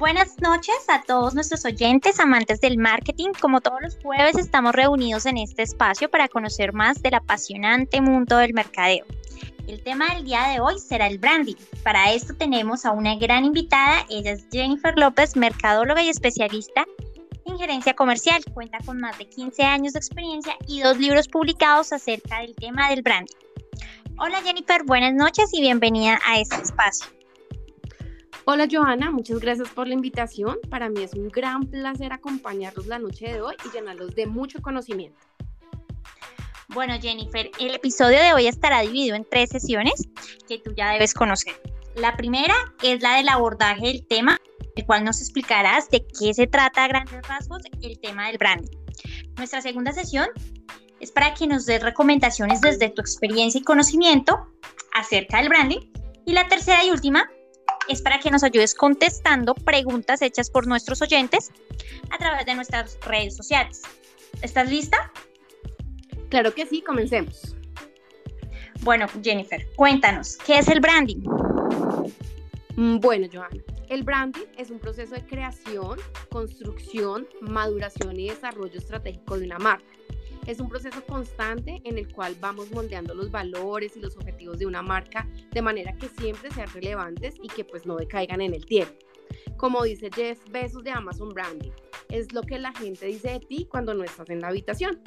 Buenas 0.00 0.40
noches 0.40 0.74
a 0.88 1.02
todos 1.02 1.34
nuestros 1.34 1.64
oyentes, 1.64 2.18
amantes 2.18 2.60
del 2.60 2.78
marketing. 2.78 3.28
Como 3.40 3.60
todos 3.60 3.80
los 3.80 3.96
jueves 4.02 4.36
estamos 4.36 4.74
reunidos 4.74 5.24
en 5.24 5.38
este 5.38 5.62
espacio 5.62 6.10
para 6.10 6.26
conocer 6.26 6.72
más 6.72 7.00
del 7.00 7.14
apasionante 7.14 8.00
mundo 8.00 8.36
del 8.38 8.54
mercadeo. 8.54 9.06
El 9.68 9.80
tema 9.84 10.12
del 10.12 10.24
día 10.24 10.48
de 10.48 10.58
hoy 10.58 10.80
será 10.80 11.06
el 11.06 11.18
branding. 11.18 11.54
Para 11.84 12.12
esto 12.12 12.34
tenemos 12.34 12.84
a 12.84 12.90
una 12.90 13.14
gran 13.14 13.44
invitada, 13.44 14.04
ella 14.10 14.32
es 14.32 14.48
Jennifer 14.50 14.98
López, 14.98 15.36
mercadóloga 15.36 16.02
y 16.02 16.08
especialista 16.08 16.84
en 17.46 17.56
gerencia 17.56 17.94
comercial. 17.94 18.44
Cuenta 18.52 18.78
con 18.84 18.98
más 18.98 19.16
de 19.16 19.28
15 19.28 19.62
años 19.62 19.92
de 19.92 20.00
experiencia 20.00 20.56
y 20.66 20.80
dos 20.80 20.98
libros 20.98 21.28
publicados 21.28 21.92
acerca 21.92 22.40
del 22.40 22.56
tema 22.56 22.90
del 22.90 23.02
branding. 23.02 23.36
Hola 24.18 24.42
Jennifer, 24.42 24.82
buenas 24.84 25.14
noches 25.14 25.50
y 25.52 25.60
bienvenida 25.60 26.18
a 26.26 26.40
este 26.40 26.56
espacio. 26.56 27.06
Hola 28.46 28.68
Joana, 28.70 29.10
muchas 29.10 29.40
gracias 29.40 29.70
por 29.70 29.88
la 29.88 29.94
invitación. 29.94 30.58
Para 30.68 30.90
mí 30.90 31.02
es 31.02 31.14
un 31.14 31.30
gran 31.30 31.62
placer 31.62 32.12
acompañarlos 32.12 32.86
la 32.86 32.98
noche 32.98 33.32
de 33.32 33.40
hoy 33.40 33.54
y 33.64 33.74
llenarlos 33.74 34.14
de 34.14 34.26
mucho 34.26 34.60
conocimiento. 34.60 35.18
Bueno 36.68 36.92
Jennifer, 37.00 37.50
el 37.58 37.74
episodio 37.74 38.18
de 38.20 38.34
hoy 38.34 38.46
estará 38.46 38.82
dividido 38.82 39.16
en 39.16 39.24
tres 39.24 39.48
sesiones 39.48 39.94
que 40.46 40.58
tú 40.58 40.74
ya 40.76 40.90
debes 40.90 41.14
conocer. 41.14 41.54
La 41.96 42.18
primera 42.18 42.54
es 42.82 43.00
la 43.00 43.16
del 43.16 43.30
abordaje 43.30 43.86
del 43.86 44.06
tema, 44.06 44.36
el 44.76 44.84
cual 44.84 45.04
nos 45.04 45.22
explicarás 45.22 45.88
de 45.88 46.06
qué 46.06 46.34
se 46.34 46.46
trata 46.46 46.84
a 46.84 46.88
grandes 46.88 47.26
rasgos 47.26 47.62
el 47.80 47.98
tema 47.98 48.26
del 48.26 48.36
branding. 48.36 48.76
Nuestra 49.38 49.62
segunda 49.62 49.92
sesión 49.92 50.28
es 51.00 51.10
para 51.10 51.32
que 51.32 51.46
nos 51.46 51.64
des 51.64 51.82
recomendaciones 51.82 52.60
desde 52.60 52.90
tu 52.90 53.00
experiencia 53.00 53.58
y 53.58 53.64
conocimiento 53.64 54.38
acerca 54.92 55.38
del 55.38 55.48
branding. 55.48 55.80
Y 56.26 56.34
la 56.34 56.46
tercera 56.46 56.84
y 56.84 56.90
última 56.90 57.26
es 57.88 58.02
para 58.02 58.18
que 58.18 58.30
nos 58.30 58.42
ayudes 58.42 58.74
contestando 58.74 59.54
preguntas 59.54 60.22
hechas 60.22 60.50
por 60.50 60.66
nuestros 60.66 61.02
oyentes 61.02 61.50
a 62.10 62.18
través 62.18 62.46
de 62.46 62.54
nuestras 62.54 62.98
redes 63.02 63.36
sociales. 63.36 63.82
¿Estás 64.42 64.68
lista? 64.70 65.12
Claro 66.28 66.54
que 66.54 66.66
sí, 66.66 66.82
comencemos. 66.82 67.56
Bueno, 68.80 69.06
Jennifer, 69.22 69.66
cuéntanos, 69.76 70.36
¿qué 70.44 70.58
es 70.58 70.68
el 70.68 70.80
branding? 70.80 71.22
Mm, 72.76 72.98
bueno, 72.98 73.28
Joana, 73.32 73.62
el 73.88 74.02
branding 74.02 74.46
es 74.58 74.70
un 74.70 74.78
proceso 74.78 75.14
de 75.14 75.24
creación, 75.24 75.98
construcción, 76.28 77.26
maduración 77.40 78.18
y 78.18 78.28
desarrollo 78.28 78.78
estratégico 78.78 79.38
de 79.38 79.46
una 79.46 79.58
marca 79.58 79.86
es 80.46 80.60
un 80.60 80.68
proceso 80.68 81.04
constante 81.06 81.80
en 81.84 81.98
el 81.98 82.12
cual 82.12 82.36
vamos 82.40 82.70
moldeando 82.70 83.14
los 83.14 83.30
valores 83.30 83.96
y 83.96 84.00
los 84.00 84.16
objetivos 84.16 84.58
de 84.58 84.66
una 84.66 84.82
marca 84.82 85.28
de 85.52 85.62
manera 85.62 85.96
que 85.96 86.08
siempre 86.08 86.50
sean 86.50 86.68
relevantes 86.72 87.34
y 87.42 87.48
que 87.48 87.64
pues 87.64 87.86
no 87.86 87.96
decaigan 87.96 88.40
en 88.40 88.54
el 88.54 88.64
tiempo. 88.66 88.94
Como 89.56 89.82
dice 89.84 90.10
Jeff 90.14 90.38
Bezos 90.50 90.84
de 90.84 90.90
Amazon 90.90 91.30
Branding, 91.30 91.72
es 92.10 92.32
lo 92.32 92.42
que 92.42 92.58
la 92.58 92.72
gente 92.72 93.06
dice 93.06 93.30
de 93.30 93.40
ti 93.40 93.66
cuando 93.70 93.94
no 93.94 94.04
estás 94.04 94.28
en 94.30 94.40
la 94.40 94.48
habitación. 94.48 95.00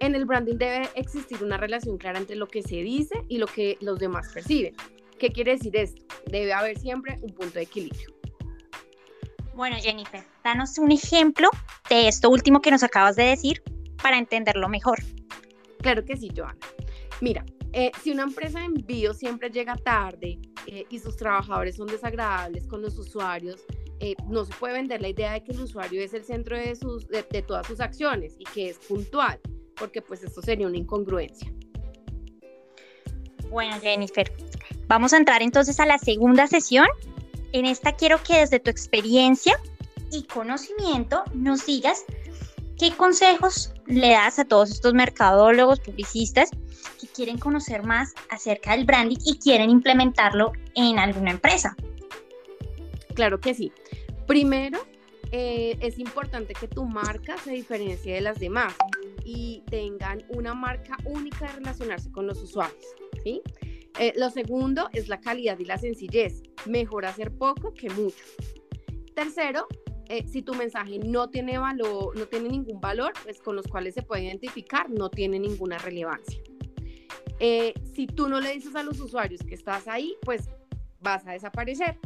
En 0.00 0.14
el 0.14 0.24
branding 0.24 0.56
debe 0.56 0.88
existir 0.94 1.42
una 1.42 1.56
relación 1.56 1.98
clara 1.98 2.18
entre 2.18 2.36
lo 2.36 2.46
que 2.46 2.62
se 2.62 2.76
dice 2.76 3.24
y 3.28 3.38
lo 3.38 3.46
que 3.46 3.76
los 3.80 3.98
demás 3.98 4.30
perciben. 4.32 4.74
¿Qué 5.18 5.30
quiere 5.30 5.52
decir 5.52 5.76
esto? 5.76 6.04
Debe 6.26 6.52
haber 6.52 6.78
siempre 6.78 7.16
un 7.20 7.32
punto 7.34 7.54
de 7.54 7.62
equilibrio. 7.62 8.14
Bueno, 9.54 9.76
Jennifer, 9.80 10.24
danos 10.44 10.78
un 10.78 10.92
ejemplo 10.92 11.50
de 11.90 12.06
esto 12.06 12.30
último 12.30 12.60
que 12.60 12.70
nos 12.70 12.84
acabas 12.84 13.16
de 13.16 13.24
decir 13.24 13.60
para 14.02 14.18
entenderlo 14.18 14.68
mejor. 14.68 14.98
Claro 15.80 16.04
que 16.04 16.16
sí, 16.16 16.30
Joana. 16.34 16.58
Mira, 17.20 17.44
eh, 17.72 17.90
si 18.02 18.10
una 18.10 18.22
empresa 18.22 18.60
de 18.60 18.66
envío 18.66 19.12
siempre 19.12 19.50
llega 19.50 19.76
tarde 19.76 20.38
eh, 20.66 20.86
y 20.88 20.98
sus 20.98 21.16
trabajadores 21.16 21.76
son 21.76 21.86
desagradables 21.86 22.66
con 22.66 22.82
los 22.82 22.98
usuarios, 22.98 23.64
eh, 24.00 24.14
no 24.28 24.44
se 24.44 24.54
puede 24.54 24.74
vender 24.74 25.02
la 25.02 25.08
idea 25.08 25.32
de 25.32 25.42
que 25.42 25.52
el 25.52 25.60
usuario 25.60 26.00
es 26.00 26.14
el 26.14 26.24
centro 26.24 26.56
de, 26.56 26.76
sus, 26.76 27.08
de, 27.08 27.24
de 27.28 27.42
todas 27.42 27.66
sus 27.66 27.80
acciones 27.80 28.36
y 28.38 28.44
que 28.44 28.70
es 28.70 28.78
puntual, 28.78 29.40
porque 29.76 30.00
pues 30.00 30.22
esto 30.22 30.40
sería 30.40 30.66
una 30.66 30.78
incongruencia. 30.78 31.52
Bueno, 33.50 33.80
Jennifer, 33.80 34.30
vamos 34.86 35.12
a 35.12 35.16
entrar 35.16 35.42
entonces 35.42 35.80
a 35.80 35.86
la 35.86 35.98
segunda 35.98 36.46
sesión. 36.46 36.86
En 37.52 37.64
esta 37.64 37.92
quiero 37.92 38.22
que 38.22 38.38
desde 38.38 38.60
tu 38.60 38.70
experiencia 38.70 39.54
y 40.12 40.24
conocimiento 40.24 41.24
nos 41.34 41.66
digas 41.66 42.04
¿Qué 42.78 42.92
consejos 42.96 43.72
le 43.86 44.10
das 44.10 44.38
a 44.38 44.44
todos 44.44 44.70
estos 44.70 44.94
mercadólogos, 44.94 45.80
publicistas 45.80 46.50
que 47.00 47.08
quieren 47.08 47.36
conocer 47.36 47.82
más 47.82 48.14
acerca 48.30 48.76
del 48.76 48.84
branding 48.84 49.18
y 49.26 49.36
quieren 49.38 49.68
implementarlo 49.68 50.52
en 50.76 51.00
alguna 51.00 51.32
empresa? 51.32 51.76
Claro 53.14 53.40
que 53.40 53.52
sí. 53.52 53.72
Primero, 54.28 54.78
eh, 55.32 55.76
es 55.80 55.98
importante 55.98 56.54
que 56.54 56.68
tu 56.68 56.84
marca 56.84 57.36
se 57.38 57.50
diferencie 57.50 58.14
de 58.14 58.20
las 58.20 58.38
demás 58.38 58.72
y 59.24 59.64
tengan 59.68 60.24
una 60.28 60.54
marca 60.54 60.96
única 61.04 61.48
de 61.48 61.54
relacionarse 61.54 62.12
con 62.12 62.28
los 62.28 62.40
usuarios. 62.40 62.84
¿sí? 63.24 63.42
Eh, 63.98 64.12
lo 64.16 64.30
segundo 64.30 64.88
es 64.92 65.08
la 65.08 65.20
calidad 65.20 65.58
y 65.58 65.64
la 65.64 65.78
sencillez. 65.78 66.44
Mejor 66.64 67.06
hacer 67.06 67.32
poco 67.36 67.74
que 67.74 67.90
mucho. 67.90 68.24
Tercero, 69.16 69.66
eh, 70.08 70.26
si 70.26 70.42
tu 70.42 70.54
mensaje 70.54 70.98
no 70.98 71.28
tiene 71.28 71.58
valor, 71.58 72.16
no 72.16 72.26
tiene 72.26 72.48
ningún 72.48 72.80
valor, 72.80 73.12
pues 73.24 73.40
con 73.40 73.56
los 73.56 73.66
cuales 73.66 73.94
se 73.94 74.02
puede 74.02 74.24
identificar, 74.24 74.88
no 74.88 75.10
tiene 75.10 75.38
ninguna 75.38 75.78
relevancia. 75.78 76.40
Eh, 77.40 77.74
si 77.94 78.06
tú 78.06 78.28
no 78.28 78.40
le 78.40 78.52
dices 78.52 78.74
a 78.74 78.82
los 78.82 78.98
usuarios 79.00 79.40
que 79.42 79.54
estás 79.54 79.86
ahí, 79.86 80.16
pues 80.22 80.48
vas 81.00 81.26
a 81.26 81.32
desaparecer. 81.32 81.98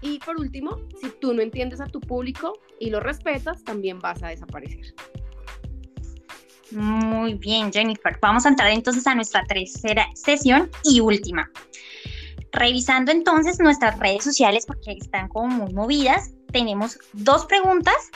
Y 0.00 0.18
por 0.18 0.38
último, 0.38 0.78
si 1.00 1.10
tú 1.20 1.32
no 1.32 1.42
entiendes 1.42 1.80
a 1.80 1.86
tu 1.86 2.00
público 2.00 2.58
y 2.80 2.90
lo 2.90 3.00
respetas, 3.00 3.62
también 3.62 4.00
vas 4.00 4.22
a 4.22 4.28
desaparecer. 4.28 4.94
Muy 6.72 7.34
bien, 7.34 7.72
Jennifer. 7.72 8.18
Vamos 8.20 8.46
a 8.46 8.48
entrar 8.48 8.70
entonces 8.70 9.06
a 9.06 9.14
nuestra 9.14 9.44
tercera 9.44 10.06
sesión 10.14 10.70
y 10.82 11.00
última. 11.00 11.50
Revisando 12.52 13.12
entonces 13.12 13.58
nuestras 13.60 13.98
redes 13.98 14.24
sociales 14.24 14.66
porque 14.66 14.92
están 14.92 15.28
como 15.28 15.48
muy 15.48 15.72
movidas, 15.72 16.32
tenemos 16.54 17.00
dos 17.12 17.46
preguntas 17.46 18.12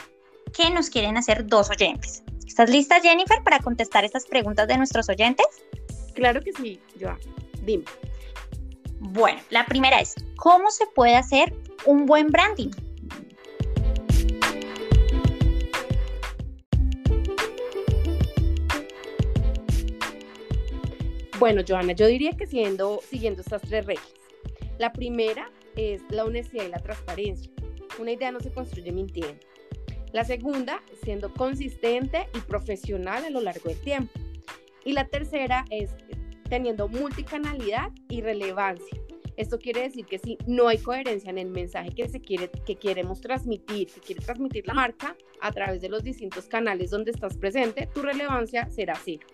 que 0.56 0.70
nos 0.70 0.90
quieren 0.90 1.16
hacer 1.16 1.44
dos 1.48 1.70
oyentes. 1.70 2.22
¿Estás 2.46 2.70
lista, 2.70 3.00
Jennifer, 3.00 3.42
para 3.42 3.58
contestar 3.58 4.04
estas 4.04 4.26
preguntas 4.26 4.68
de 4.68 4.78
nuestros 4.78 5.08
oyentes? 5.08 5.44
Claro 6.14 6.40
que 6.40 6.52
sí, 6.52 6.80
Joa. 7.00 7.18
Dime. 7.62 7.82
Bueno, 9.00 9.40
la 9.50 9.66
primera 9.66 9.98
es, 9.98 10.14
¿cómo 10.36 10.70
se 10.70 10.86
puede 10.94 11.16
hacer 11.16 11.52
un 11.84 12.06
buen 12.06 12.28
branding? 12.28 12.70
Bueno, 21.40 21.62
Joana, 21.66 21.92
yo 21.92 22.06
diría 22.06 22.30
que 22.36 22.46
siguiendo, 22.46 23.00
siguiendo 23.10 23.42
estas 23.42 23.62
tres 23.62 23.84
reglas. 23.84 24.06
La 24.78 24.92
primera 24.92 25.50
es 25.74 26.02
la 26.10 26.24
honestidad 26.24 26.66
y 26.66 26.68
la 26.68 26.78
transparencia. 26.78 27.57
Una 27.98 28.12
idea 28.12 28.30
no 28.30 28.40
se 28.40 28.52
construye 28.52 28.92
mintiendo. 28.92 29.38
La 30.12 30.24
segunda, 30.24 30.82
siendo 31.02 31.32
consistente 31.32 32.28
y 32.34 32.40
profesional 32.40 33.24
a 33.24 33.30
lo 33.30 33.40
largo 33.40 33.68
del 33.68 33.80
tiempo. 33.80 34.12
Y 34.84 34.92
la 34.92 35.06
tercera 35.06 35.64
es 35.70 35.90
teniendo 36.48 36.88
multicanalidad 36.88 37.90
y 38.08 38.22
relevancia. 38.22 38.98
Esto 39.36 39.58
quiere 39.58 39.82
decir 39.82 40.06
que 40.06 40.18
si 40.18 40.36
no 40.46 40.66
hay 40.66 40.78
coherencia 40.78 41.30
en 41.30 41.38
el 41.38 41.50
mensaje 41.50 41.90
que, 41.90 42.08
se 42.08 42.20
quiere, 42.20 42.50
que 42.50 42.74
queremos 42.74 43.20
transmitir, 43.20 43.88
que 43.88 44.00
quiere 44.00 44.24
transmitir 44.24 44.66
la 44.66 44.74
marca 44.74 45.16
a 45.40 45.52
través 45.52 45.80
de 45.80 45.88
los 45.88 46.02
distintos 46.02 46.46
canales 46.46 46.90
donde 46.90 47.12
estás 47.12 47.36
presente, 47.36 47.88
tu 47.94 48.02
relevancia 48.02 48.68
será 48.70 48.94
cero. 49.04 49.26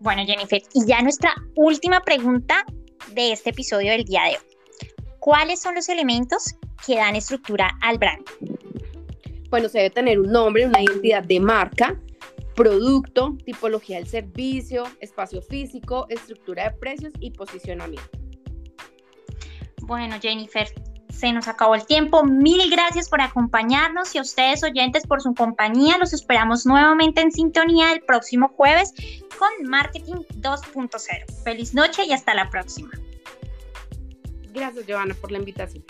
Bueno, 0.00 0.24
Jennifer, 0.24 0.60
y 0.74 0.86
ya 0.86 1.00
nuestra 1.02 1.32
última 1.54 2.00
pregunta 2.00 2.64
de 3.14 3.32
este 3.32 3.50
episodio 3.50 3.92
del 3.92 4.04
día 4.04 4.22
de 4.24 4.30
hoy. 4.30 4.88
¿Cuáles 5.20 5.60
son 5.60 5.76
los 5.76 5.88
elementos 5.88 6.56
que 6.86 6.96
dan 6.96 7.16
estructura 7.16 7.70
al 7.82 7.98
brand? 7.98 8.24
Bueno, 9.50 9.68
se 9.68 9.78
debe 9.78 9.90
tener 9.90 10.20
un 10.20 10.30
nombre, 10.30 10.66
una 10.66 10.82
identidad 10.82 11.22
de 11.22 11.40
marca, 11.40 11.98
producto, 12.54 13.36
tipología 13.44 13.96
del 13.96 14.06
servicio, 14.06 14.84
espacio 15.00 15.40
físico, 15.40 16.06
estructura 16.08 16.64
de 16.64 16.76
precios 16.76 17.12
y 17.20 17.30
posicionamiento. 17.30 18.10
Bueno, 19.82 20.16
Jennifer, 20.20 20.68
se 21.08 21.32
nos 21.32 21.48
acabó 21.48 21.74
el 21.74 21.86
tiempo. 21.86 22.24
Mil 22.24 22.70
gracias 22.70 23.08
por 23.08 23.20
acompañarnos 23.20 24.14
y 24.14 24.18
a 24.18 24.22
ustedes 24.22 24.62
oyentes 24.62 25.06
por 25.06 25.20
su 25.20 25.34
compañía. 25.34 25.98
Los 25.98 26.12
esperamos 26.12 26.66
nuevamente 26.66 27.20
en 27.20 27.32
sintonía 27.32 27.92
el 27.92 28.02
próximo 28.02 28.48
jueves 28.48 28.92
con 29.38 29.68
Marketing 29.68 30.22
2.0. 30.40 31.42
Feliz 31.42 31.74
noche 31.74 32.04
y 32.04 32.12
hasta 32.12 32.34
la 32.34 32.50
próxima. 32.50 32.90
Gracias, 34.52 34.84
Joana, 34.88 35.14
por 35.14 35.32
la 35.32 35.38
invitación. 35.38 35.84